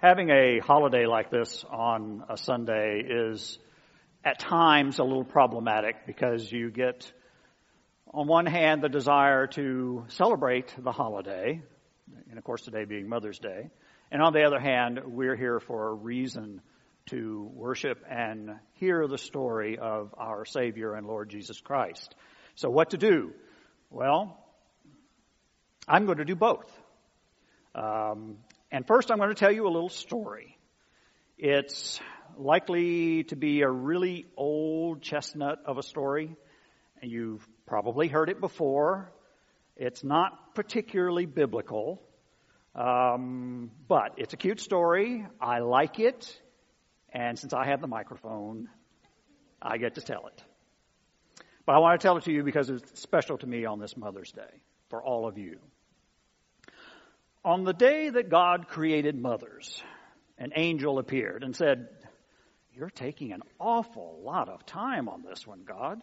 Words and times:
Having 0.00 0.30
a 0.30 0.60
holiday 0.60 1.06
like 1.06 1.28
this 1.28 1.64
on 1.68 2.22
a 2.28 2.36
Sunday 2.36 3.02
is 3.04 3.58
at 4.24 4.38
times 4.38 5.00
a 5.00 5.02
little 5.02 5.24
problematic 5.24 6.06
because 6.06 6.52
you 6.52 6.70
get, 6.70 7.12
on 8.14 8.28
one 8.28 8.46
hand, 8.46 8.80
the 8.80 8.88
desire 8.88 9.48
to 9.48 10.04
celebrate 10.06 10.72
the 10.78 10.92
holiday, 10.92 11.60
and 12.30 12.38
of 12.38 12.44
course 12.44 12.62
today 12.62 12.84
being 12.84 13.08
Mother's 13.08 13.40
Day, 13.40 13.70
and 14.12 14.22
on 14.22 14.32
the 14.32 14.44
other 14.44 14.60
hand, 14.60 15.00
we're 15.04 15.34
here 15.34 15.58
for 15.58 15.88
a 15.88 15.94
reason 15.94 16.60
to 17.06 17.50
worship 17.52 17.98
and 18.08 18.50
hear 18.74 19.08
the 19.08 19.18
story 19.18 19.78
of 19.80 20.14
our 20.16 20.44
Savior 20.44 20.94
and 20.94 21.08
Lord 21.08 21.28
Jesus 21.28 21.60
Christ. 21.60 22.14
So 22.54 22.70
what 22.70 22.90
to 22.90 22.98
do? 22.98 23.32
Well, 23.90 24.38
I'm 25.88 26.06
going 26.06 26.18
to 26.18 26.24
do 26.24 26.36
both. 26.36 26.70
Um, 27.74 28.36
and 28.70 28.86
first, 28.86 29.10
I'm 29.10 29.18
going 29.18 29.30
to 29.30 29.34
tell 29.34 29.52
you 29.52 29.66
a 29.66 29.70
little 29.70 29.88
story. 29.88 30.58
It's 31.38 32.00
likely 32.36 33.24
to 33.24 33.36
be 33.36 33.62
a 33.62 33.70
really 33.70 34.26
old 34.36 35.00
chestnut 35.00 35.60
of 35.64 35.78
a 35.78 35.82
story, 35.82 36.36
and 37.00 37.10
you've 37.10 37.46
probably 37.66 38.08
heard 38.08 38.28
it 38.28 38.40
before. 38.40 39.10
It's 39.76 40.04
not 40.04 40.54
particularly 40.54 41.24
biblical, 41.24 42.02
um, 42.74 43.70
but 43.86 44.14
it's 44.18 44.34
a 44.34 44.36
cute 44.36 44.60
story. 44.60 45.26
I 45.40 45.60
like 45.60 45.98
it, 45.98 46.36
and 47.10 47.38
since 47.38 47.54
I 47.54 47.66
have 47.66 47.80
the 47.80 47.86
microphone, 47.86 48.68
I 49.62 49.78
get 49.78 49.94
to 49.94 50.02
tell 50.02 50.26
it. 50.26 50.42
But 51.64 51.74
I 51.74 51.78
want 51.78 52.00
to 52.00 52.06
tell 52.06 52.16
it 52.18 52.24
to 52.24 52.32
you 52.32 52.42
because 52.42 52.68
it's 52.68 53.00
special 53.00 53.38
to 53.38 53.46
me 53.46 53.64
on 53.64 53.78
this 53.78 53.96
Mother's 53.96 54.32
Day 54.32 54.60
for 54.90 55.02
all 55.02 55.26
of 55.26 55.38
you. 55.38 55.58
On 57.48 57.64
the 57.64 57.72
day 57.72 58.10
that 58.10 58.28
God 58.28 58.68
created 58.68 59.18
mothers, 59.18 59.82
an 60.36 60.50
angel 60.54 60.98
appeared 60.98 61.42
and 61.42 61.56
said, 61.56 61.88
You're 62.74 62.90
taking 62.90 63.32
an 63.32 63.40
awful 63.58 64.20
lot 64.22 64.50
of 64.50 64.66
time 64.66 65.08
on 65.08 65.22
this 65.22 65.46
one, 65.46 65.62
God. 65.66 66.02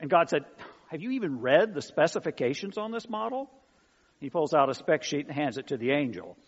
And 0.00 0.08
God 0.08 0.30
said, 0.30 0.46
Have 0.90 1.02
you 1.02 1.10
even 1.10 1.42
read 1.42 1.74
the 1.74 1.82
specifications 1.82 2.78
on 2.78 2.92
this 2.92 3.10
model? 3.10 3.50
He 4.18 4.30
pulls 4.30 4.54
out 4.54 4.70
a 4.70 4.74
spec 4.74 5.02
sheet 5.02 5.26
and 5.26 5.36
hands 5.36 5.58
it 5.58 5.66
to 5.66 5.76
the 5.76 5.90
angel. 5.90 6.38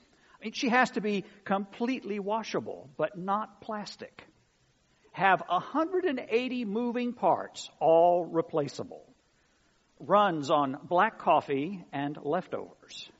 I 0.41 0.45
mean, 0.47 0.55
she 0.55 0.71
has 0.71 0.93
to 0.93 1.03
be 1.03 1.27
completely 1.45 2.19
washable, 2.19 2.89
but 2.97 3.19
not 3.19 3.61
plastic. 3.61 4.25
Have 5.13 5.43
180 5.47 6.65
moving 6.65 7.13
parts, 7.13 7.69
all 7.81 8.25
replaceable. 8.25 9.05
Runs 10.01 10.51
on 10.51 10.79
black 10.89 11.19
coffee 11.19 11.85
and 11.93 12.17
leftovers 12.23 13.11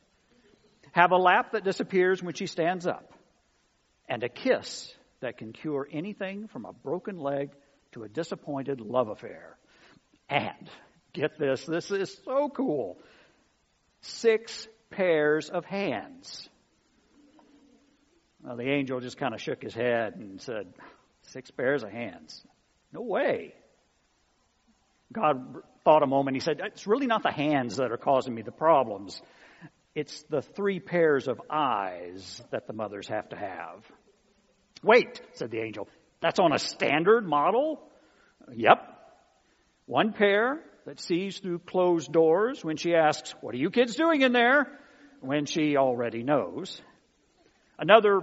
have 0.99 1.11
a 1.11 1.17
lap 1.17 1.53
that 1.53 1.63
disappears 1.63 2.21
when 2.21 2.33
she 2.33 2.45
stands 2.45 2.85
up, 2.85 3.13
and 4.09 4.23
a 4.23 4.29
kiss 4.29 4.93
that 5.21 5.37
can 5.37 5.53
cure 5.53 5.87
anything 5.91 6.47
from 6.47 6.65
a 6.65 6.73
broken 6.73 7.17
leg 7.17 7.51
to 7.93 8.03
a 8.03 8.09
disappointed 8.09 8.81
love 8.81 9.07
affair. 9.07 9.57
And 10.29 10.69
get 11.13 11.39
this, 11.39 11.65
this 11.65 11.89
is 11.89 12.15
so 12.25 12.49
cool. 12.49 12.97
Six 14.01 14.67
pairs 14.89 15.49
of 15.49 15.65
hands. 15.65 16.49
Well, 18.43 18.57
the 18.57 18.69
angel 18.69 18.99
just 18.99 19.17
kind 19.17 19.33
of 19.33 19.41
shook 19.41 19.61
his 19.61 19.73
head 19.73 20.15
and 20.15 20.41
said, 20.41 20.73
Six 21.23 21.51
pairs 21.51 21.83
of 21.83 21.91
hands. 21.91 22.41
No 22.91 23.01
way. 23.01 23.53
God 25.13 25.57
thought 25.83 26.03
a 26.03 26.07
moment. 26.07 26.35
He 26.35 26.41
said, 26.41 26.59
It's 26.63 26.87
really 26.87 27.07
not 27.07 27.23
the 27.23 27.31
hands 27.31 27.77
that 27.77 27.91
are 27.91 27.97
causing 27.97 28.33
me 28.33 28.41
the 28.41 28.51
problems. 28.51 29.21
It's 29.95 30.23
the 30.23 30.41
three 30.41 30.79
pairs 30.79 31.27
of 31.27 31.41
eyes 31.49 32.41
that 32.51 32.67
the 32.67 32.73
mothers 32.73 33.07
have 33.07 33.29
to 33.29 33.35
have. 33.35 33.83
Wait, 34.83 35.21
said 35.33 35.51
the 35.51 35.59
angel. 35.59 35.87
That's 36.21 36.39
on 36.39 36.53
a 36.53 36.59
standard 36.59 37.27
model? 37.27 37.81
Yep. 38.53 38.77
One 39.85 40.13
pair 40.13 40.61
that 40.85 40.99
sees 40.99 41.39
through 41.39 41.59
closed 41.59 42.11
doors 42.11 42.63
when 42.63 42.77
she 42.77 42.93
asks, 42.93 43.33
What 43.41 43.53
are 43.55 43.57
you 43.57 43.71
kids 43.71 43.95
doing 43.95 44.21
in 44.21 44.31
there? 44.31 44.79
when 45.21 45.45
she 45.45 45.75
already 45.77 46.23
knows. 46.23 46.81
Another 47.77 48.21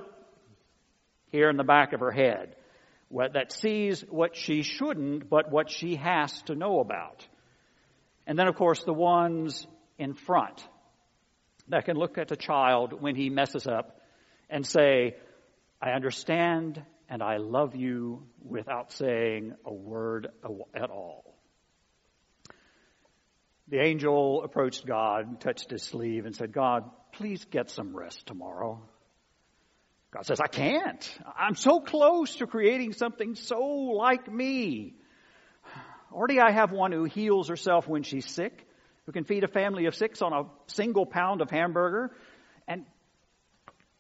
here 1.30 1.50
in 1.50 1.56
the 1.56 1.64
back 1.64 1.92
of 1.92 2.00
her 2.00 2.10
head 2.10 2.56
that 3.10 3.52
sees 3.52 4.02
what 4.08 4.36
she 4.36 4.62
shouldn't, 4.62 5.28
but 5.28 5.50
what 5.50 5.70
she 5.70 5.96
has 5.96 6.42
to 6.42 6.54
know 6.54 6.80
about. 6.80 7.26
And 8.26 8.38
then, 8.38 8.48
of 8.48 8.56
course, 8.56 8.82
the 8.82 8.92
ones 8.92 9.66
in 9.98 10.14
front 10.14 10.66
that 11.68 11.84
can 11.84 11.96
look 11.96 12.18
at 12.18 12.30
a 12.30 12.36
child 12.36 13.00
when 13.00 13.14
he 13.16 13.30
messes 13.30 13.66
up 13.66 14.00
and 14.48 14.64
say, 14.66 15.16
I 15.80 15.90
understand 15.90 16.82
and 17.08 17.22
I 17.22 17.36
love 17.36 17.76
you 17.76 18.26
without 18.42 18.92
saying 18.92 19.54
a 19.64 19.72
word 19.72 20.28
at 20.74 20.90
all. 20.90 21.34
The 23.68 23.80
angel 23.80 24.42
approached 24.44 24.86
God, 24.86 25.40
touched 25.40 25.70
his 25.70 25.82
sleeve, 25.82 26.24
and 26.24 26.36
said, 26.36 26.52
God, 26.52 26.88
please 27.12 27.44
get 27.44 27.68
some 27.70 27.96
rest 27.96 28.26
tomorrow. 28.26 28.80
God 30.12 30.24
says, 30.24 30.40
I 30.40 30.46
can't. 30.46 31.18
I'm 31.36 31.56
so 31.56 31.80
close 31.80 32.36
to 32.36 32.46
creating 32.46 32.92
something 32.92 33.34
so 33.34 33.58
like 33.60 34.32
me. 34.32 34.94
Already 36.12 36.38
I 36.40 36.52
have 36.52 36.70
one 36.70 36.92
who 36.92 37.04
heals 37.04 37.48
herself 37.48 37.88
when 37.88 38.04
she's 38.04 38.26
sick 38.26 38.66
who 39.06 39.12
can 39.12 39.24
feed 39.24 39.44
a 39.44 39.48
family 39.48 39.86
of 39.86 39.94
six 39.94 40.20
on 40.20 40.32
a 40.32 40.44
single 40.66 41.06
pound 41.06 41.40
of 41.40 41.50
hamburger 41.50 42.10
and 42.66 42.84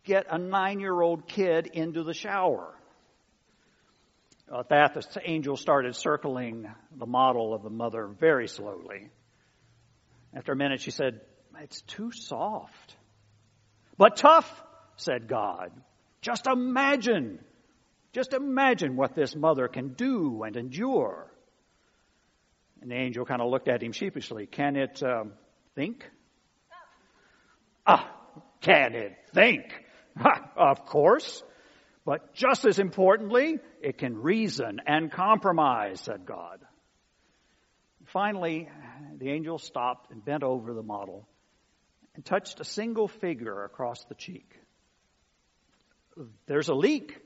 get 0.04 0.26
a 0.30 0.38
nine 0.38 0.80
year 0.80 1.00
old 1.00 1.26
kid 1.26 1.66
into 1.72 2.02
the 2.02 2.14
shower. 2.14 2.74
At 4.52 4.68
that, 4.68 4.94
the 4.94 5.20
angel 5.24 5.56
started 5.56 5.96
circling 5.96 6.68
the 6.96 7.06
model 7.06 7.54
of 7.54 7.62
the 7.62 7.70
mother 7.70 8.06
very 8.06 8.46
slowly. 8.46 9.10
After 10.34 10.52
a 10.52 10.56
minute, 10.56 10.80
she 10.80 10.92
said, 10.92 11.20
It's 11.60 11.80
too 11.82 12.12
soft. 12.12 12.96
But 13.98 14.16
tough, 14.16 14.48
said 14.96 15.26
God. 15.26 15.72
Just 16.20 16.46
imagine, 16.46 17.40
just 18.12 18.34
imagine 18.34 18.96
what 18.96 19.14
this 19.14 19.34
mother 19.34 19.68
can 19.68 19.94
do 19.94 20.42
and 20.42 20.56
endure. 20.56 21.32
And 22.86 22.92
the 22.92 23.02
angel 23.02 23.24
kind 23.24 23.42
of 23.42 23.50
looked 23.50 23.66
at 23.66 23.82
him 23.82 23.90
sheepishly. 23.90 24.46
Can 24.46 24.76
it 24.76 25.02
um, 25.02 25.32
think? 25.74 26.08
Ah, 27.84 28.08
can 28.60 28.94
it 28.94 29.16
think? 29.34 29.64
of 30.56 30.86
course. 30.86 31.42
But 32.04 32.32
just 32.32 32.64
as 32.64 32.78
importantly, 32.78 33.58
it 33.82 33.98
can 33.98 34.16
reason 34.22 34.80
and 34.86 35.10
compromise, 35.10 36.00
said 36.02 36.26
God. 36.26 36.60
Finally, 38.04 38.68
the 39.18 39.30
angel 39.30 39.58
stopped 39.58 40.12
and 40.12 40.24
bent 40.24 40.44
over 40.44 40.72
the 40.72 40.84
model 40.84 41.26
and 42.14 42.24
touched 42.24 42.60
a 42.60 42.64
single 42.64 43.08
figure 43.08 43.64
across 43.64 44.04
the 44.04 44.14
cheek. 44.14 44.48
There's 46.46 46.68
a 46.68 46.74
leak, 46.74 47.18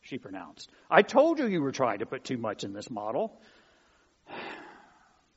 she 0.00 0.16
pronounced. 0.16 0.70
I 0.90 1.02
told 1.02 1.38
you 1.38 1.48
you 1.48 1.60
were 1.60 1.72
trying 1.72 1.98
to 1.98 2.06
put 2.06 2.24
too 2.24 2.38
much 2.38 2.64
in 2.64 2.72
this 2.72 2.88
model. 2.88 3.38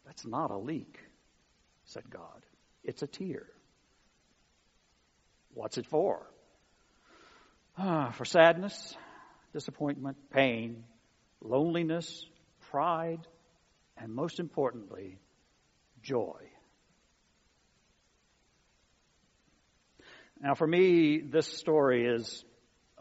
That's 0.10 0.26
not 0.26 0.50
a 0.50 0.58
leak, 0.58 0.98
said 1.86 2.10
God. 2.10 2.44
It's 2.84 3.04
a 3.04 3.08
tear. 3.08 3.46
What's 5.54 5.78
it 5.78 5.86
for? 5.86 6.26
Ah, 7.78 8.10
for 8.18 8.26
sadness, 8.26 8.96
disappointment, 9.54 10.18
pain, 10.32 10.84
loneliness, 11.44 12.26
pride, 12.72 13.20
and 13.98 14.12
most 14.12 14.40
importantly, 14.40 15.20
joy. 16.02 16.42
Now, 20.42 20.56
for 20.56 20.66
me, 20.66 21.20
this 21.20 21.46
story 21.46 22.08
is 22.08 22.44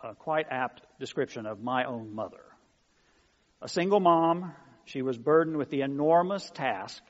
a 0.04 0.14
quite 0.14 0.48
apt 0.50 0.82
description 1.00 1.46
of 1.46 1.62
my 1.62 1.84
own 1.84 2.14
mother. 2.14 2.44
A 3.62 3.68
single 3.68 3.98
mom 3.98 4.52
she 4.88 5.02
was 5.02 5.18
burdened 5.18 5.56
with 5.56 5.70
the 5.70 5.82
enormous 5.82 6.50
task 6.50 7.02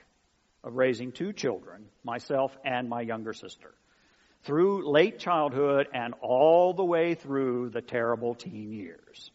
of 0.65 0.75
raising 0.75 1.13
two 1.13 1.33
children, 1.33 1.87
myself 2.03 2.57
and 2.65 2.89
my 2.89 3.01
younger 3.01 3.33
sister, 3.33 3.73
through 4.43 4.91
late 4.91 5.19
childhood 5.19 5.87
and 5.95 6.15
all 6.21 6.75
the 6.75 6.85
way 6.85 7.15
through 7.15 7.71
the 7.71 7.81
terrible 7.81 8.35
teen 8.35 8.73
years. 8.73 9.31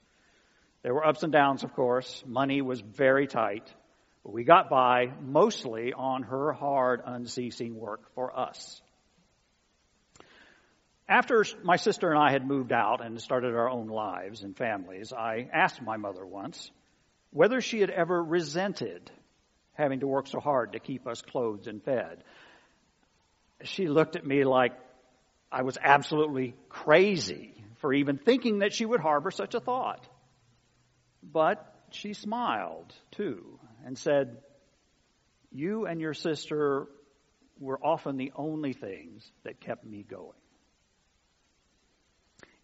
There 0.81 0.93
were 0.93 1.07
ups 1.07 1.23
and 1.23 1.31
downs, 1.31 1.63
of 1.63 1.73
course. 1.73 2.23
Money 2.27 2.61
was 2.61 2.81
very 2.81 3.27
tight, 3.27 3.73
but 4.23 4.33
we 4.33 4.43
got 4.43 4.69
by 4.69 5.13
mostly 5.21 5.93
on 5.93 6.23
her 6.23 6.51
hard, 6.51 7.01
unceasing 7.05 7.79
work 7.79 8.13
for 8.15 8.37
us. 8.37 8.81
After 11.07 11.45
my 11.63 11.77
sister 11.77 12.09
and 12.09 12.19
I 12.19 12.31
had 12.31 12.45
moved 12.45 12.73
out 12.73 13.05
and 13.05 13.21
started 13.21 13.55
our 13.55 13.69
own 13.69 13.87
lives 13.87 14.43
and 14.43 14.57
families, 14.57 15.13
I 15.13 15.47
asked 15.53 15.81
my 15.81 15.95
mother 15.95 16.25
once, 16.25 16.71
whether 17.33 17.61
she 17.61 17.81
had 17.81 17.89
ever 17.89 18.23
resented 18.23 19.11
having 19.73 19.99
to 20.01 20.07
work 20.07 20.27
so 20.27 20.39
hard 20.39 20.73
to 20.73 20.79
keep 20.79 21.07
us 21.07 21.21
clothed 21.21 21.67
and 21.67 21.83
fed. 21.83 22.23
She 23.63 23.87
looked 23.87 24.15
at 24.15 24.25
me 24.25 24.43
like 24.43 24.73
I 25.51 25.63
was 25.63 25.77
absolutely 25.81 26.55
crazy 26.69 27.55
for 27.79 27.91
even 27.91 28.17
thinking 28.17 28.59
that 28.59 28.73
she 28.73 28.85
would 28.85 28.99
harbor 28.99 29.31
such 29.31 29.55
a 29.55 29.59
thought. 29.59 30.07
But 31.23 31.73
she 31.91 32.13
smiled 32.13 32.93
too 33.11 33.59
and 33.85 33.97
said, 33.97 34.37
You 35.51 35.87
and 35.87 35.99
your 35.99 36.13
sister 36.13 36.87
were 37.59 37.79
often 37.83 38.17
the 38.17 38.31
only 38.35 38.73
things 38.73 39.29
that 39.43 39.59
kept 39.59 39.85
me 39.85 40.03
going. 40.03 40.37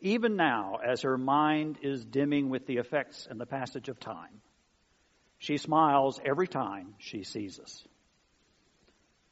Even 0.02 0.36
now, 0.36 0.78
as 0.86 1.02
her 1.02 1.18
mind 1.18 1.80
is 1.82 2.06
dimming 2.06 2.50
with 2.50 2.66
the 2.68 2.78
effects 2.78 3.28
and 3.30 3.40
the 3.40 3.46
passage 3.46 3.90
of 3.90 4.00
time, 4.00 4.42
she 5.40 5.58
smiles 5.58 6.20
every 6.24 6.48
time 6.48 6.94
she 7.00 7.24
sees 7.24 7.60
us. 7.60 7.84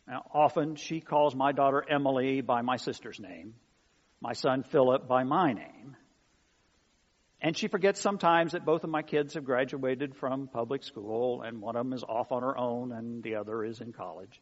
Now, 0.08 0.26
often 0.34 0.78
she 0.78 1.02
calls 1.02 1.36
my 1.36 1.52
daughter 1.52 1.84
Emily 1.88 2.40
by 2.42 2.62
my 2.62 2.78
sister's 2.78 3.20
name, 3.20 3.56
my 4.22 4.34
son 4.34 4.64
Philip 4.64 5.08
by 5.08 5.24
my 5.24 5.52
name. 5.52 5.98
And 7.42 7.56
she 7.56 7.68
forgets 7.68 8.00
sometimes 8.00 8.54
that 8.54 8.66
both 8.66 8.84
of 8.84 8.90
my 8.90 9.04
kids 9.04 9.36
have 9.36 9.44
graduated 9.44 10.16
from 10.16 10.48
public 10.48 10.84
school 10.84 11.44
and 11.44 11.62
one 11.62 11.76
of 11.76 11.86
them 11.86 11.94
is 11.94 12.04
off 12.04 12.32
on 12.32 12.42
her 12.42 12.58
own 12.58 12.92
and 12.94 13.22
the 13.22 13.36
other 13.36 13.64
is 13.64 13.80
in 13.80 13.94
college. 13.94 14.42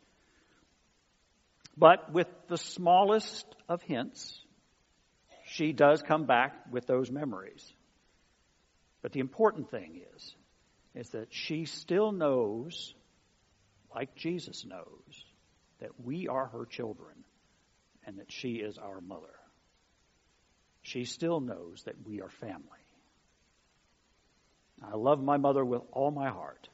But 1.76 2.14
with 2.14 2.28
the 2.48 2.58
smallest 2.58 3.46
of 3.68 3.82
hints, 3.82 4.40
she 5.48 5.74
does 5.74 6.02
come 6.02 6.26
back 6.26 6.54
with 6.72 6.86
those 6.86 7.12
memories. 7.12 7.74
But 9.02 9.12
the 9.12 9.20
important 9.20 9.72
thing 9.72 10.02
is, 10.16 10.36
is 10.96 11.10
that 11.10 11.28
she 11.30 11.66
still 11.66 12.12
knows, 12.12 12.94
like 13.94 14.16
Jesus 14.16 14.66
knows, 14.66 15.26
that 15.80 15.92
we 16.04 16.28
are 16.28 16.48
her 16.48 16.66
children 16.66 17.14
and 18.06 18.20
that 18.20 18.32
she 18.32 18.54
is 18.54 18.78
our 18.78 19.02
mother. 19.02 19.28
She 20.82 21.06
still 21.06 21.40
knows 21.40 21.84
that 21.86 21.96
we 22.06 22.22
are 22.22 22.30
family. 22.30 22.62
I 24.84 24.96
love 24.96 25.22
my 25.22 25.38
mother 25.38 25.66
with 25.66 25.82
all 25.92 26.12
my 26.12 26.30
heart. 26.30 26.70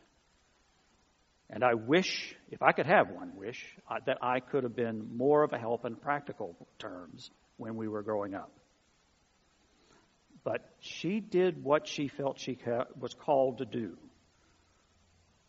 And 1.49 1.63
I 1.63 1.73
wish, 1.73 2.35
if 2.49 2.61
I 2.61 2.71
could 2.71 2.85
have 2.85 3.09
one 3.09 3.35
wish, 3.35 3.65
that 4.05 4.17
I 4.21 4.39
could 4.39 4.63
have 4.63 4.75
been 4.75 5.17
more 5.17 5.43
of 5.43 5.53
a 5.53 5.57
help 5.57 5.85
in 5.85 5.95
practical 5.95 6.55
terms 6.79 7.29
when 7.57 7.75
we 7.75 7.87
were 7.87 8.03
growing 8.03 8.33
up. 8.33 8.51
But 10.43 10.67
she 10.79 11.19
did 11.19 11.63
what 11.63 11.87
she 11.87 12.07
felt 12.07 12.39
she 12.39 12.57
was 12.99 13.13
called 13.13 13.59
to 13.59 13.65
do, 13.65 13.97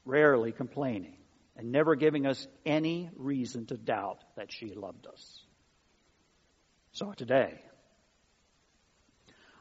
rarely 0.04 0.52
complaining 0.52 1.16
and 1.56 1.70
never 1.70 1.94
giving 1.94 2.26
us 2.26 2.46
any 2.64 3.10
reason 3.16 3.66
to 3.66 3.76
doubt 3.76 4.22
that 4.36 4.52
she 4.52 4.74
loved 4.74 5.06
us. 5.06 5.40
So 6.92 7.12
today, 7.12 7.60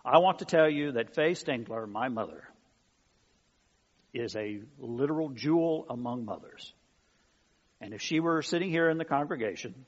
I 0.03 0.17
want 0.17 0.39
to 0.39 0.45
tell 0.45 0.69
you 0.69 0.93
that 0.93 1.15
Faye 1.15 1.33
Stengler, 1.33 1.88
my 1.88 2.09
mother, 2.09 2.43
is 4.13 4.35
a 4.35 4.61
literal 4.77 5.29
jewel 5.29 5.85
among 5.89 6.25
mothers. 6.25 6.73
And 7.79 7.93
if 7.93 8.01
she 8.01 8.19
were 8.19 8.41
sitting 8.41 8.69
here 8.69 8.89
in 8.89 8.97
the 8.97 9.05
congregation, 9.05 9.85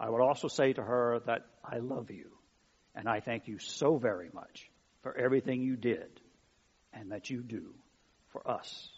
I 0.00 0.10
would 0.10 0.20
also 0.20 0.48
say 0.48 0.72
to 0.72 0.82
her 0.82 1.20
that 1.26 1.46
I 1.64 1.78
love 1.78 2.10
you 2.10 2.30
and 2.94 3.08
I 3.08 3.20
thank 3.20 3.48
you 3.48 3.58
so 3.58 3.96
very 3.96 4.30
much 4.32 4.70
for 5.02 5.16
everything 5.16 5.62
you 5.62 5.76
did 5.76 6.20
and 6.92 7.12
that 7.12 7.30
you 7.30 7.40
do 7.40 7.74
for 8.30 8.48
us. 8.48 8.90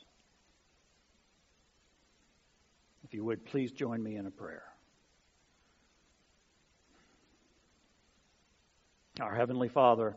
If 3.15 3.19
you 3.19 3.25
would 3.27 3.45
please 3.45 3.71
join 3.71 4.03
me 4.03 4.17
in 4.17 4.27
a 4.27 4.31
prayer. 4.33 4.65
Our 9.21 9.33
Heavenly 9.33 9.69
Father, 9.69 10.17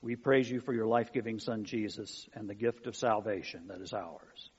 we 0.00 0.16
praise 0.16 0.50
you 0.50 0.58
for 0.58 0.74
your 0.74 0.88
life 0.88 1.12
giving 1.12 1.38
Son, 1.38 1.62
Jesus, 1.62 2.28
and 2.34 2.50
the 2.50 2.56
gift 2.56 2.88
of 2.88 2.96
salvation 2.96 3.68
that 3.68 3.80
is 3.80 3.92
ours. 3.92 4.50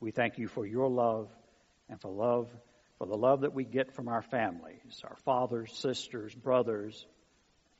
We 0.00 0.10
thank 0.10 0.38
you 0.38 0.48
for 0.48 0.66
your 0.66 0.88
love 0.88 1.28
and 1.90 2.00
for 2.00 2.10
love, 2.10 2.48
for 2.96 3.06
the 3.06 3.14
love 3.14 3.42
that 3.42 3.52
we 3.52 3.64
get 3.64 3.94
from 3.94 4.08
our 4.08 4.22
families, 4.22 5.02
our 5.04 5.16
fathers, 5.26 5.70
sisters, 5.76 6.34
brothers, 6.34 7.04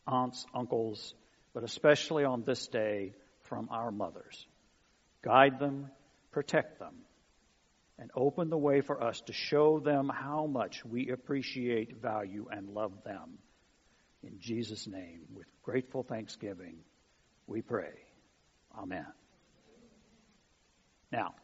aunts, 0.06 0.44
uncles, 0.54 1.14
but 1.54 1.64
especially 1.64 2.24
on 2.24 2.42
this 2.42 2.66
day 2.66 3.14
from 3.44 3.70
our 3.70 3.90
mothers. 3.90 4.46
Guide 5.22 5.58
them, 5.58 5.90
protect 6.32 6.78
them, 6.78 6.96
and 7.98 8.10
open 8.14 8.48
the 8.48 8.58
way 8.58 8.80
for 8.80 9.02
us 9.02 9.20
to 9.22 9.32
show 9.32 9.80
them 9.80 10.08
how 10.08 10.46
much 10.46 10.84
we 10.84 11.10
appreciate, 11.10 12.00
value, 12.00 12.46
and 12.50 12.70
love 12.70 12.92
them. 13.04 13.38
In 14.22 14.38
Jesus' 14.40 14.86
name, 14.86 15.22
with 15.34 15.46
grateful 15.62 16.02
thanksgiving 16.02 16.78
we 17.46 17.62
pray. 17.62 17.92
Amen. 18.76 19.06
Now, 21.10 21.34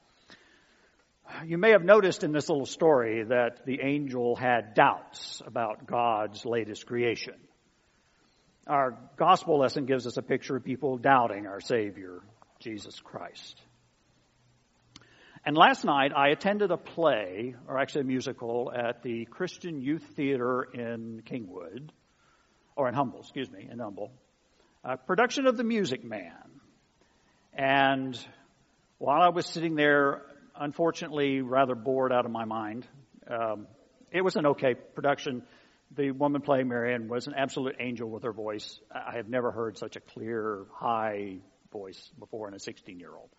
you 1.47 1.59
may 1.59 1.71
have 1.71 1.83
noticed 1.83 2.23
in 2.23 2.33
this 2.33 2.49
little 2.49 2.67
story 2.67 3.25
that 3.25 3.65
the 3.65 3.81
angel 3.83 4.37
had 4.37 4.75
doubts 4.75 5.43
about 5.47 5.87
God's 5.87 6.45
latest 6.45 6.87
creation. 6.87 7.35
Our 8.67 8.99
gospel 9.17 9.59
lesson 9.59 9.87
gives 9.87 10.07
us 10.07 10.17
a 10.17 10.23
picture 10.23 10.57
of 10.57 10.65
people 10.65 10.99
doubting 10.99 11.47
our 11.47 11.61
Savior, 11.61 12.21
Jesus 12.61 13.01
Christ. 13.01 13.61
And 15.47 15.57
last 15.57 15.85
night 15.85 16.13
I 16.17 16.29
attended 16.29 16.71
a 16.71 16.77
play, 16.77 17.55
or 17.69 17.79
actually 17.79 18.03
a 18.03 18.05
musical, 18.05 18.73
at 18.75 19.03
the 19.03 19.27
Christian 19.27 19.81
Youth 19.81 20.05
Theater 20.17 20.63
in 20.63 21.23
Kingwood, 21.25 21.91
or 22.77 22.89
in 22.89 22.95
Humble, 22.95 23.21
excuse 23.21 23.51
me, 23.51 23.69
in 23.71 23.79
Humble 23.79 24.11
a 24.85 24.97
production 24.99 25.47
of 25.47 25.57
The 25.57 25.65
Music 25.65 26.05
Man. 26.05 26.61
And 27.55 28.19
while 28.99 29.23
I 29.23 29.31
was 29.31 29.47
sitting 29.47 29.77
there, 29.77 30.23
unfortunately, 30.55 31.41
rather 31.41 31.75
bored 31.75 32.13
out 32.13 32.27
of 32.27 32.31
my 32.31 32.45
mind, 32.45 32.87
um, 33.29 33.67
it 34.13 34.23
was 34.23 34.37
an 34.37 34.47
okay 34.47 34.75
production. 34.75 35.43
The 35.97 36.11
woman 36.11 36.43
playing 36.43 36.69
Marian 36.69 37.09
was 37.09 37.27
an 37.27 37.35
absolute 37.35 37.77
angel 37.81 38.11
with 38.11 38.25
her 38.25 38.33
voice. 38.33 38.79
I 38.93 39.17
have 39.17 39.29
never 39.29 39.51
heard 39.51 39.79
such 39.79 39.97
a 39.97 40.01
clear, 40.01 40.67
high 40.75 41.39
voice 41.73 42.11
before 42.19 42.49
in 42.49 42.55
a 42.55 42.61
16 42.61 42.99
year 43.01 43.15
old. 43.15 43.31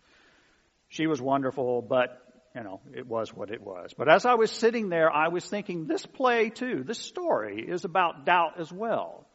She 0.88 1.06
was 1.06 1.20
wonderful, 1.20 1.82
but 1.82 2.22
you 2.54 2.62
know, 2.62 2.80
it 2.94 3.06
was 3.06 3.34
what 3.34 3.50
it 3.50 3.60
was. 3.60 3.92
But 3.96 4.08
as 4.08 4.24
I 4.24 4.34
was 4.34 4.50
sitting 4.50 4.88
there, 4.88 5.12
I 5.12 5.28
was 5.28 5.44
thinking, 5.44 5.86
this 5.86 6.06
play 6.06 6.48
too, 6.48 6.84
this 6.86 6.98
story 6.98 7.66
is 7.68 7.84
about 7.84 8.24
doubt 8.24 8.58
as 8.58 8.72
well. 8.72 9.26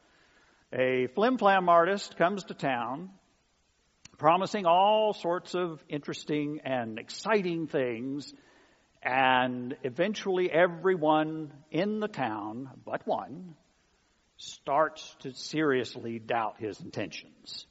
A 0.74 1.08
flim 1.14 1.38
flam 1.38 1.70
artist 1.70 2.18
comes 2.18 2.46
to 2.46 2.54
town 2.54 3.10
promising 4.22 4.68
all 4.68 5.14
sorts 5.14 5.56
of 5.56 5.84
interesting 5.90 6.60
and 6.64 7.00
exciting 7.00 7.66
things, 7.66 8.32
and 9.02 9.76
eventually 9.82 10.48
everyone 10.52 11.52
in 11.72 12.00
the 12.00 12.08
town, 12.08 12.70
but 12.86 13.02
one, 13.08 13.56
starts 14.38 15.16
to 15.22 15.34
seriously 15.34 16.20
doubt 16.20 16.58
his 16.60 16.80
intentions. 16.82 17.66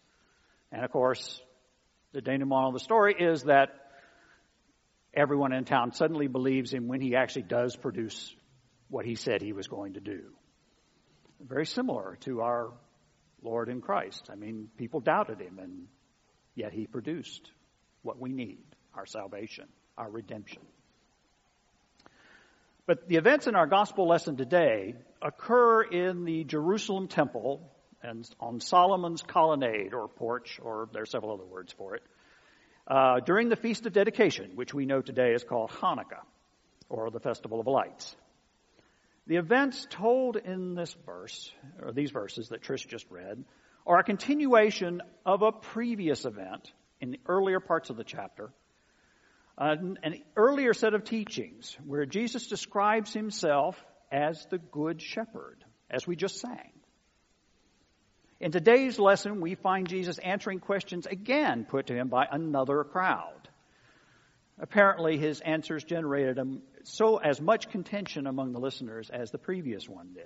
And 0.73 0.85
of 0.85 0.91
course, 0.91 1.41
the 2.13 2.21
denouement 2.21 2.69
of 2.69 2.73
the 2.73 2.81
story 2.81 3.15
is 3.19 3.45
that 3.45 3.69
everyone 5.15 5.53
in 5.53 5.65
town 5.65 5.93
suddenly 5.93 6.27
believes 6.27 6.73
him 6.73 6.89
when 6.89 7.01
he 7.01 7.17
actually 7.17 7.43
does 7.43 7.77
produce 7.77 8.35
what 8.89 9.05
he 9.05 9.15
said 9.15 9.41
he 9.41 9.53
was 9.53 9.69
going 9.69 9.95
to 9.95 10.01
do. 10.01 10.23
Very 11.41 11.67
similar 11.67 12.19
to 12.23 12.41
our 12.41 12.73
Lord 13.43 13.69
in 13.69 13.81
Christ. 13.81 14.29
I 14.31 14.35
mean, 14.35 14.69
people 14.77 15.01
doubted 15.01 15.41
him, 15.41 15.59
and 15.59 15.87
yet 16.55 16.73
he 16.73 16.87
produced 16.87 17.51
what 18.03 18.19
we 18.19 18.33
need 18.33 18.65
our 18.95 19.07
salvation, 19.07 19.69
our 19.97 20.11
redemption. 20.11 20.63
But 22.87 23.09
the 23.09 23.17
events 23.17 23.47
in 23.47 23.55
our 23.55 23.69
gospel 23.69 24.09
lesson 24.09 24.37
today 24.37 24.97
occur 25.23 25.83
in 25.83 26.25
the 26.25 26.43
Jerusalem 26.43 27.07
temple 27.07 27.71
and 28.03 28.29
on 28.41 28.61
Solomon's 28.61 29.23
colonnade 29.23 29.95
or 29.95 30.09
porch, 30.09 30.59
or 30.63 30.89
there 30.93 31.03
are 31.03 31.07
several 31.07 31.33
other 31.33 31.45
words 31.45 31.73
for 31.73 31.95
it, 31.97 32.03
uh, 32.87 33.21
during 33.21 33.49
the 33.49 33.57
Feast 33.57 33.87
of 33.87 33.93
Dedication, 33.93 34.53
which 34.55 34.75
we 34.75 34.87
know 34.87 35.01
today 35.01 35.33
is 35.33 35.45
called 35.45 35.71
Hanukkah, 35.71 36.25
or 36.89 37.11
the 37.11 37.21
Festival 37.21 37.61
of 37.61 37.67
Lights. 37.67 38.17
The 39.27 39.37
events 39.37 39.87
told 39.91 40.37
in 40.37 40.75
this 40.75 40.97
verse, 41.07 41.53
or 41.81 41.93
these 41.93 42.11
verses 42.11 42.49
that 42.49 42.63
Trish 42.63 42.87
just 42.89 43.07
read, 43.11 43.45
are 43.87 43.99
a 43.99 44.05
continuation 44.05 45.03
of 45.25 45.43
a 45.43 45.53
previous 45.53 46.25
event 46.25 46.73
in 47.01 47.13
the 47.13 47.21
earlier 47.27 47.61
parts 47.61 47.91
of 47.91 47.97
the 47.97 48.05
chapter, 48.05 48.51
an, 49.57 49.99
an 50.03 50.23
earlier 50.37 50.73
set 50.73 50.95
of 50.95 51.05
teachings 51.05 51.77
where 51.85 52.07
Jesus 52.07 52.47
describes 52.49 53.13
himself 53.13 53.83
as 54.11 54.47
the 54.47 54.59
Good 54.59 55.01
Shepherd, 55.01 55.65
as 55.91 56.07
we 56.07 56.17
just 56.17 56.41
sang. 56.41 56.73
In 58.41 58.53
today's 58.53 58.99
lesson, 58.99 59.43
we 59.43 59.55
find 59.55 59.87
Jesus 59.87 60.17
answering 60.17 60.61
questions 60.61 61.07
again 61.07 61.67
put 61.69 61.89
to 61.89 61.95
him 61.95 62.09
by 62.09 62.27
another 62.31 62.85
crowd. 62.85 63.49
Apparently, 64.59 65.19
his 65.19 65.41
answers 65.41 65.85
generated 65.85 66.39
so 66.85 67.19
as 67.19 67.41
much 67.41 67.71
contention 67.71 68.27
among 68.27 68.53
the 68.53 68.59
listeners 68.59 69.11
as 69.11 69.31
the 69.31 69.39
previous 69.39 69.87
one 69.87 70.15
did. 70.15 70.25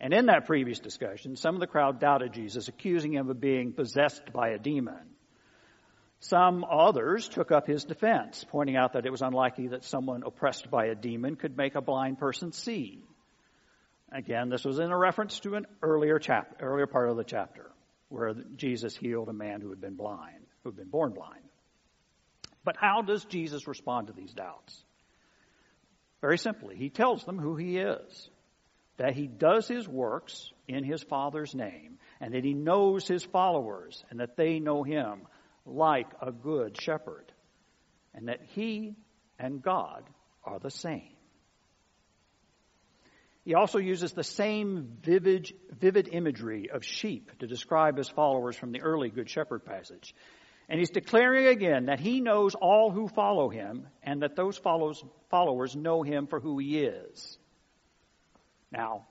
And 0.00 0.14
in 0.14 0.26
that 0.26 0.46
previous 0.46 0.80
discussion, 0.80 1.36
some 1.36 1.54
of 1.54 1.60
the 1.60 1.66
crowd 1.66 2.00
doubted 2.00 2.32
Jesus, 2.32 2.66
accusing 2.66 3.12
him 3.12 3.28
of 3.28 3.40
being 3.40 3.72
possessed 3.72 4.32
by 4.32 4.48
a 4.48 4.58
demon. 4.58 5.14
Some 6.20 6.64
others 6.64 7.28
took 7.28 7.52
up 7.52 7.66
his 7.66 7.84
defense, 7.84 8.44
pointing 8.48 8.76
out 8.76 8.94
that 8.94 9.06
it 9.06 9.10
was 9.10 9.22
unlikely 9.22 9.68
that 9.68 9.84
someone 9.84 10.22
oppressed 10.24 10.70
by 10.70 10.86
a 10.86 10.94
demon 10.94 11.36
could 11.36 11.56
make 11.56 11.74
a 11.74 11.82
blind 11.82 12.18
person 12.18 12.52
see. 12.52 13.04
Again, 14.12 14.50
this 14.50 14.64
was 14.64 14.78
in 14.78 14.90
a 14.90 14.96
reference 14.96 15.40
to 15.40 15.54
an 15.54 15.66
earlier 15.80 16.18
chap- 16.18 16.56
earlier 16.60 16.86
part 16.86 17.08
of 17.08 17.16
the 17.16 17.24
chapter 17.24 17.70
where 18.08 18.34
Jesus 18.56 18.94
healed 18.94 19.30
a 19.30 19.32
man 19.32 19.62
who 19.62 19.70
had 19.70 19.80
been 19.80 19.96
blind, 19.96 20.44
who 20.62 20.68
had 20.68 20.76
been 20.76 20.90
born 20.90 21.12
blind. 21.12 21.42
But 22.62 22.76
how 22.76 23.00
does 23.00 23.24
Jesus 23.24 23.66
respond 23.66 24.08
to 24.08 24.12
these 24.12 24.34
doubts? 24.34 24.84
Very 26.20 26.36
simply, 26.36 26.76
he 26.76 26.90
tells 26.90 27.24
them 27.24 27.38
who 27.38 27.56
he 27.56 27.78
is, 27.78 28.30
that 28.98 29.14
he 29.14 29.26
does 29.26 29.66
his 29.66 29.88
works 29.88 30.52
in 30.68 30.84
his 30.84 31.02
Father's 31.02 31.54
name, 31.54 31.98
and 32.20 32.34
that 32.34 32.44
he 32.44 32.54
knows 32.54 33.08
his 33.08 33.24
followers, 33.24 34.04
and 34.10 34.20
that 34.20 34.36
they 34.36 34.60
know 34.60 34.82
him 34.82 35.26
like 35.64 36.08
a 36.20 36.30
good 36.30 36.80
shepherd, 36.80 37.32
and 38.14 38.28
that 38.28 38.40
he 38.54 38.94
and 39.38 39.62
God 39.62 40.04
are 40.44 40.58
the 40.58 40.70
same. 40.70 41.16
He 43.44 43.54
also 43.54 43.78
uses 43.78 44.12
the 44.12 44.22
same 44.22 44.98
vivid, 45.02 45.52
vivid 45.80 46.08
imagery 46.12 46.70
of 46.70 46.84
sheep 46.84 47.38
to 47.40 47.46
describe 47.46 47.96
his 47.96 48.08
followers 48.08 48.56
from 48.56 48.70
the 48.70 48.82
early 48.82 49.10
Good 49.10 49.28
Shepherd 49.28 49.64
passage. 49.64 50.14
And 50.68 50.78
he's 50.78 50.90
declaring 50.90 51.48
again 51.48 51.86
that 51.86 51.98
he 51.98 52.20
knows 52.20 52.54
all 52.54 52.92
who 52.92 53.08
follow 53.08 53.48
him 53.48 53.88
and 54.02 54.22
that 54.22 54.36
those 54.36 54.56
follows, 54.56 55.04
followers 55.28 55.74
know 55.74 56.02
him 56.02 56.28
for 56.28 56.38
who 56.38 56.58
he 56.58 56.78
is. 56.78 57.36
Now, 58.70 59.06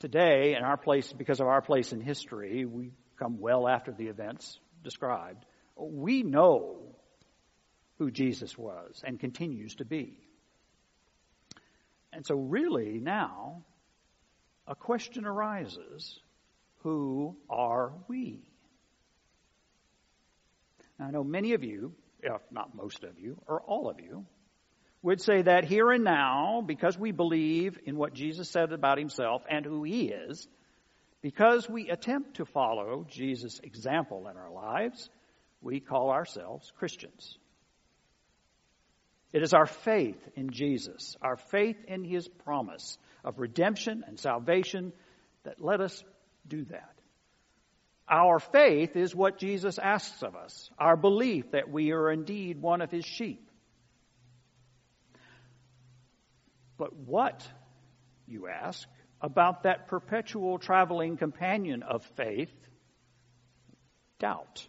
today, 0.00 0.54
in 0.54 0.62
our 0.62 0.76
place, 0.76 1.10
because 1.12 1.40
of 1.40 1.46
our 1.46 1.62
place 1.62 1.92
in 1.92 2.00
history, 2.00 2.66
we 2.66 2.92
come 3.18 3.40
well 3.40 3.66
after 3.66 3.90
the 3.90 4.08
events 4.08 4.60
described. 4.84 5.44
We 5.76 6.22
know 6.22 6.94
who 7.98 8.10
Jesus 8.10 8.56
was 8.56 9.02
and 9.02 9.18
continues 9.18 9.76
to 9.76 9.86
be. 9.86 10.18
And 12.12 12.26
so, 12.26 12.34
really, 12.34 12.98
now, 13.00 13.62
a 14.66 14.74
question 14.74 15.24
arises 15.24 16.20
who 16.78 17.36
are 17.48 17.92
we? 18.08 18.40
I 20.98 21.10
know 21.10 21.24
many 21.24 21.54
of 21.54 21.64
you, 21.64 21.94
if 22.22 22.40
not 22.50 22.74
most 22.74 23.04
of 23.04 23.18
you, 23.18 23.40
or 23.46 23.60
all 23.62 23.88
of 23.88 24.00
you, 24.00 24.26
would 25.02 25.20
say 25.20 25.42
that 25.42 25.64
here 25.64 25.90
and 25.90 26.04
now, 26.04 26.62
because 26.66 26.98
we 26.98 27.10
believe 27.10 27.78
in 27.84 27.96
what 27.96 28.12
Jesus 28.12 28.50
said 28.50 28.72
about 28.72 28.98
himself 28.98 29.42
and 29.48 29.64
who 29.64 29.82
he 29.82 30.08
is, 30.08 30.46
because 31.22 31.68
we 31.68 31.88
attempt 31.90 32.36
to 32.36 32.44
follow 32.44 33.06
Jesus' 33.08 33.60
example 33.62 34.28
in 34.28 34.36
our 34.36 34.50
lives, 34.50 35.08
we 35.62 35.80
call 35.80 36.10
ourselves 36.10 36.70
Christians. 36.78 37.38
It 39.32 39.42
is 39.42 39.54
our 39.54 39.66
faith 39.66 40.20
in 40.34 40.50
Jesus, 40.50 41.16
our 41.22 41.36
faith 41.36 41.76
in 41.86 42.02
his 42.04 42.26
promise 42.26 42.98
of 43.24 43.38
redemption 43.38 44.04
and 44.06 44.18
salvation 44.18 44.92
that 45.44 45.60
let 45.60 45.80
us 45.80 46.02
do 46.46 46.64
that. 46.64 46.94
Our 48.08 48.40
faith 48.40 48.96
is 48.96 49.14
what 49.14 49.38
Jesus 49.38 49.78
asks 49.78 50.22
of 50.24 50.34
us, 50.34 50.68
our 50.78 50.96
belief 50.96 51.52
that 51.52 51.70
we 51.70 51.92
are 51.92 52.10
indeed 52.10 52.60
one 52.60 52.80
of 52.80 52.90
his 52.90 53.04
sheep. 53.04 53.48
But 56.76 56.96
what, 56.96 57.46
you 58.26 58.48
ask, 58.48 58.88
about 59.20 59.62
that 59.62 59.86
perpetual 59.86 60.58
traveling 60.58 61.16
companion 61.16 61.82
of 61.82 62.02
faith? 62.16 62.52
Doubt. 64.18 64.66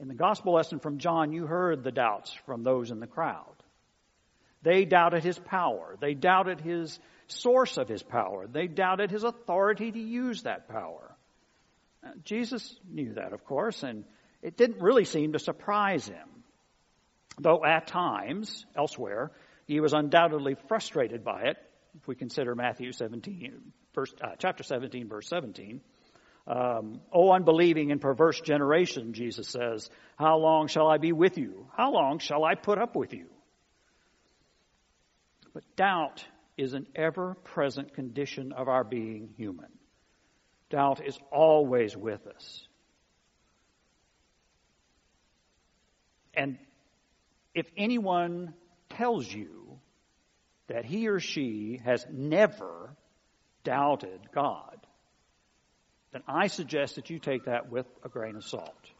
In 0.00 0.08
the 0.08 0.14
gospel 0.14 0.54
lesson 0.54 0.78
from 0.78 0.98
John, 0.98 1.32
you 1.32 1.46
heard 1.46 1.84
the 1.84 1.92
doubts 1.92 2.32
from 2.46 2.62
those 2.62 2.90
in 2.90 3.00
the 3.00 3.06
crowd. 3.06 3.54
They 4.62 4.86
doubted 4.86 5.22
his 5.22 5.38
power. 5.38 5.96
They 6.00 6.14
doubted 6.14 6.60
his 6.60 6.98
source 7.26 7.76
of 7.76 7.88
his 7.88 8.02
power. 8.02 8.46
They 8.46 8.66
doubted 8.66 9.10
his 9.10 9.24
authority 9.24 9.92
to 9.92 10.00
use 10.00 10.42
that 10.42 10.68
power. 10.68 11.14
Now, 12.02 12.12
Jesus 12.24 12.78
knew 12.90 13.14
that, 13.14 13.34
of 13.34 13.44
course, 13.44 13.82
and 13.82 14.04
it 14.42 14.56
didn't 14.56 14.80
really 14.80 15.04
seem 15.04 15.34
to 15.34 15.38
surprise 15.38 16.06
him. 16.06 16.28
Though 17.38 17.62
at 17.64 17.86
times, 17.86 18.64
elsewhere, 18.74 19.32
he 19.66 19.80
was 19.80 19.92
undoubtedly 19.92 20.56
frustrated 20.68 21.24
by 21.24 21.42
it, 21.42 21.56
if 21.98 22.06
we 22.08 22.14
consider 22.14 22.54
Matthew 22.54 22.92
17, 22.92 23.72
verse, 23.94 24.14
uh, 24.22 24.36
chapter 24.38 24.62
17, 24.62 25.08
verse 25.08 25.28
17. 25.28 25.80
Um, 26.50 27.00
oh, 27.12 27.30
unbelieving 27.30 27.92
and 27.92 28.00
perverse 28.00 28.40
generation, 28.40 29.12
Jesus 29.12 29.46
says, 29.48 29.88
how 30.16 30.38
long 30.38 30.66
shall 30.66 30.88
I 30.88 30.98
be 30.98 31.12
with 31.12 31.38
you? 31.38 31.68
How 31.76 31.92
long 31.92 32.18
shall 32.18 32.42
I 32.44 32.56
put 32.56 32.76
up 32.76 32.96
with 32.96 33.14
you? 33.14 33.26
But 35.54 35.62
doubt 35.76 36.24
is 36.56 36.74
an 36.74 36.88
ever 36.96 37.36
present 37.44 37.94
condition 37.94 38.52
of 38.52 38.66
our 38.66 38.82
being 38.82 39.28
human. 39.36 39.68
Doubt 40.70 41.06
is 41.06 41.16
always 41.30 41.96
with 41.96 42.26
us. 42.26 42.66
And 46.34 46.58
if 47.54 47.66
anyone 47.76 48.54
tells 48.88 49.32
you 49.32 49.78
that 50.66 50.84
he 50.84 51.06
or 51.06 51.20
she 51.20 51.80
has 51.84 52.04
never 52.10 52.96
doubted 53.62 54.32
God, 54.34 54.84
then 56.12 56.22
I 56.26 56.48
suggest 56.48 56.96
that 56.96 57.10
you 57.10 57.18
take 57.18 57.44
that 57.44 57.70
with 57.70 57.86
a 58.04 58.08
grain 58.08 58.36
of 58.36 58.44
salt. 58.44 58.90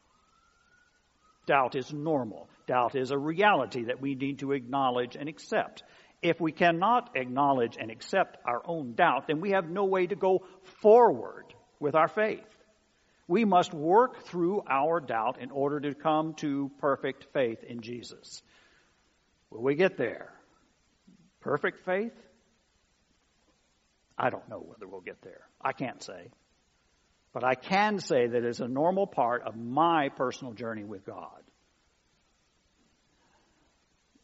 Doubt 1.47 1.75
is 1.75 1.93
normal. 1.93 2.49
Doubt 2.67 2.95
is 2.95 3.11
a 3.11 3.19
reality 3.19 3.85
that 3.85 4.00
we 4.00 4.14
need 4.14 4.38
to 4.40 4.52
acknowledge 4.52 5.17
and 5.17 5.29
accept. 5.29 5.83
If 6.23 6.40
we 6.40 6.52
cannot 6.52 7.17
acknowledge 7.17 7.76
and 7.81 7.90
accept 7.90 8.37
our 8.45 8.62
own 8.64 8.95
doubt, 8.95 9.26
then 9.26 9.40
we 9.40 9.50
have 9.52 9.69
no 9.69 9.87
way 9.87 10.07
to 10.07 10.14
go 10.14 10.45
forward 10.83 11.47
with 11.81 11.95
our 11.95 12.09
faith. 12.09 12.45
We 13.26 13.45
must 13.45 13.73
work 13.73 14.25
through 14.25 14.62
our 14.69 15.00
doubt 15.00 15.40
in 15.40 15.50
order 15.50 15.81
to 15.81 15.95
come 15.95 16.35
to 16.35 16.71
perfect 16.79 17.26
faith 17.33 17.64
in 17.64 17.81
Jesus. 17.81 18.43
Will 19.50 19.62
we 19.62 19.75
get 19.76 19.97
there? 19.97 20.33
Perfect 21.40 21.85
faith? 21.85 22.12
I 24.19 24.31
don't 24.31 24.49
know 24.49 24.59
whether 24.59 24.87
we'll 24.87 25.00
get 25.00 25.23
there. 25.23 25.49
I 25.61 25.73
can't 25.73 26.02
say. 26.02 26.29
But 27.32 27.44
I 27.44 27.54
can 27.54 27.99
say 27.99 28.26
that 28.26 28.44
it's 28.44 28.60
a 28.60 28.68
normal 28.68 29.06
part 29.06 29.42
of 29.42 29.56
my 29.56 30.08
personal 30.08 30.52
journey 30.52 30.84
with 30.84 31.04
God. 31.04 31.42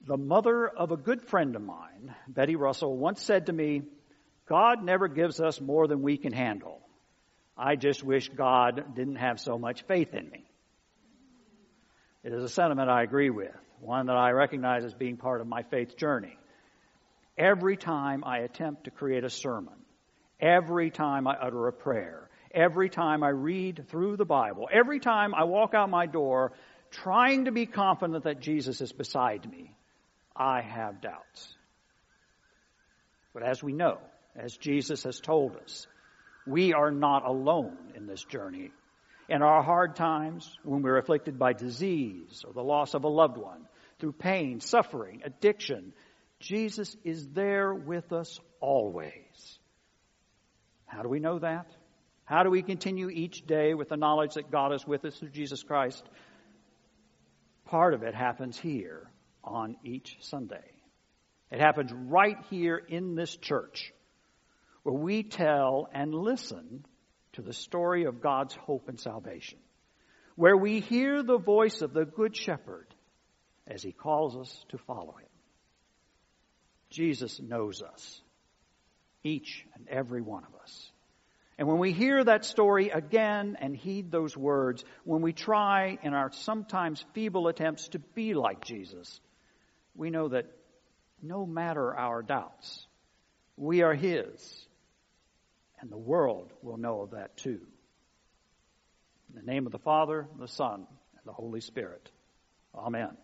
The 0.06 0.16
mother 0.16 0.68
of 0.68 0.92
a 0.92 0.96
good 0.96 1.22
friend 1.28 1.56
of 1.56 1.62
mine, 1.62 2.14
Betty 2.28 2.56
Russell, 2.56 2.96
once 2.96 3.22
said 3.22 3.46
to 3.46 3.52
me, 3.52 3.82
God 4.48 4.84
never 4.84 5.08
gives 5.08 5.40
us 5.40 5.60
more 5.60 5.88
than 5.88 6.02
we 6.02 6.16
can 6.16 6.32
handle. 6.32 6.80
I 7.58 7.74
just 7.74 8.04
wish 8.04 8.28
God 8.28 8.94
didn't 8.94 9.16
have 9.16 9.40
so 9.40 9.58
much 9.58 9.82
faith 9.82 10.14
in 10.14 10.28
me. 10.30 10.44
It 12.22 12.32
is 12.32 12.42
a 12.42 12.48
sentiment 12.48 12.90
I 12.90 13.02
agree 13.02 13.30
with, 13.30 13.54
one 13.80 14.06
that 14.06 14.16
I 14.16 14.30
recognize 14.30 14.84
as 14.84 14.94
being 14.94 15.16
part 15.16 15.40
of 15.40 15.46
my 15.46 15.62
faith 15.62 15.96
journey. 15.96 16.36
Every 17.38 17.76
time 17.76 18.24
I 18.24 18.38
attempt 18.38 18.84
to 18.84 18.90
create 18.90 19.24
a 19.24 19.30
sermon, 19.30 19.74
every 20.40 20.90
time 20.90 21.26
I 21.26 21.34
utter 21.34 21.66
a 21.68 21.72
prayer, 21.72 22.28
every 22.56 22.88
time 22.88 23.22
I 23.22 23.28
read 23.28 23.84
through 23.88 24.16
the 24.16 24.24
Bible, 24.24 24.68
every 24.72 24.98
time 24.98 25.34
I 25.34 25.44
walk 25.44 25.74
out 25.74 25.90
my 25.90 26.06
door 26.06 26.52
trying 26.90 27.44
to 27.44 27.52
be 27.52 27.66
confident 27.66 28.24
that 28.24 28.40
Jesus 28.40 28.80
is 28.80 28.92
beside 28.92 29.48
me, 29.48 29.76
I 30.34 30.62
have 30.62 31.02
doubts. 31.02 31.54
But 33.34 33.42
as 33.42 33.62
we 33.62 33.72
know, 33.72 33.98
as 34.34 34.56
Jesus 34.56 35.02
has 35.04 35.20
told 35.20 35.56
us, 35.56 35.86
we 36.46 36.72
are 36.72 36.90
not 36.90 37.26
alone 37.26 37.76
in 37.94 38.06
this 38.06 38.24
journey. 38.24 38.70
In 39.28 39.42
our 39.42 39.62
hard 39.62 39.96
times, 39.96 40.50
when 40.62 40.82
we're 40.82 40.98
afflicted 40.98 41.38
by 41.38 41.52
disease 41.52 42.44
or 42.46 42.52
the 42.52 42.62
loss 42.62 42.94
of 42.94 43.04
a 43.04 43.08
loved 43.08 43.36
one, 43.36 43.66
through 43.98 44.12
pain, 44.12 44.60
suffering, 44.60 45.22
addiction, 45.24 45.92
Jesus 46.38 46.96
is 47.02 47.26
there 47.28 47.74
with 47.74 48.12
us 48.12 48.40
always. 48.60 49.58
How 50.86 51.02
do 51.02 51.08
we 51.08 51.18
know 51.18 51.38
that? 51.40 51.66
How 52.26 52.42
do 52.42 52.50
we 52.50 52.62
continue 52.62 53.08
each 53.08 53.46
day 53.46 53.74
with 53.74 53.88
the 53.88 53.96
knowledge 53.96 54.34
that 54.34 54.50
God 54.50 54.74
is 54.74 54.86
with 54.86 55.04
us 55.04 55.16
through 55.16 55.30
Jesus 55.30 55.62
Christ? 55.62 56.04
Part 57.66 57.94
of 57.94 58.02
it 58.02 58.14
happens 58.14 58.58
here 58.58 59.10
on 59.42 59.76
each 59.84 60.18
Sunday. 60.20 60.72
It 61.50 61.60
happens 61.60 61.92
right 61.92 62.36
here 62.50 62.76
in 62.76 63.14
this 63.14 63.36
church 63.36 63.92
where 64.82 64.94
we 64.94 65.22
tell 65.22 65.88
and 65.92 66.12
listen 66.14 66.84
to 67.34 67.42
the 67.42 67.52
story 67.52 68.04
of 68.04 68.20
God's 68.20 68.54
hope 68.54 68.88
and 68.88 68.98
salvation, 68.98 69.58
where 70.34 70.56
we 70.56 70.80
hear 70.80 71.22
the 71.22 71.38
voice 71.38 71.80
of 71.82 71.92
the 71.92 72.04
Good 72.04 72.36
Shepherd 72.36 72.86
as 73.68 73.82
he 73.82 73.92
calls 73.92 74.36
us 74.36 74.64
to 74.70 74.78
follow 74.78 75.12
him. 75.12 75.28
Jesus 76.90 77.40
knows 77.40 77.82
us. 77.82 78.20
each 79.26 79.66
and 79.74 79.88
every 79.88 80.22
one 80.22 80.44
of 80.44 80.54
us. 80.60 80.90
And 81.58 81.66
when 81.68 81.78
we 81.78 81.92
hear 81.92 82.22
that 82.22 82.44
story 82.44 82.90
again 82.90 83.56
and 83.60 83.74
heed 83.74 84.10
those 84.10 84.36
words, 84.36 84.84
when 85.04 85.22
we 85.22 85.32
try 85.32 85.98
in 86.02 86.12
our 86.12 86.30
sometimes 86.32 87.04
feeble 87.14 87.48
attempts 87.48 87.88
to 87.88 87.98
be 87.98 88.34
like 88.34 88.62
Jesus, 88.62 89.20
we 89.94 90.10
know 90.10 90.28
that 90.28 90.46
no 91.22 91.46
matter 91.46 91.96
our 91.96 92.22
doubts, 92.22 92.86
we 93.56 93.82
are 93.82 93.94
His. 93.94 94.66
And 95.80 95.90
the 95.90 95.96
world 95.96 96.52
will 96.62 96.76
know 96.76 97.00
of 97.02 97.12
that 97.12 97.36
too. 97.38 97.60
In 99.30 99.34
the 99.34 99.50
name 99.50 99.66
of 99.66 99.72
the 99.72 99.78
Father, 99.78 100.28
the 100.38 100.48
Son, 100.48 100.86
and 101.16 101.24
the 101.24 101.32
Holy 101.32 101.60
Spirit. 101.60 102.10
Amen. 102.74 103.16